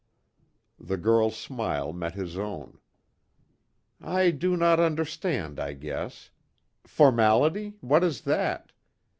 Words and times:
The 0.79 0.97
girl's 0.97 1.35
smile 1.37 1.93
met 1.93 2.15
his 2.15 2.35
own: 2.35 2.79
"I 4.01 4.31
do 4.31 4.57
not 4.57 4.79
understand, 4.79 5.59
I 5.59 5.73
guess. 5.73 6.31
Formality 6.83 7.75
what 7.81 8.03
is 8.03 8.21
that? 8.21 8.71